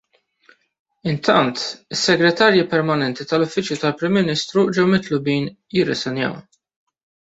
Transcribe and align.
Intant, 1.11 1.61
is-Segretarji 1.97 2.65
Permanenti 2.73 3.29
tal-Uffiċċju 3.35 3.81
tal-Prim 3.85 4.19
Ministru 4.23 4.69
ġew 4.75 4.91
mitluba 4.97 5.41
jirriżenjaw. 5.79 6.47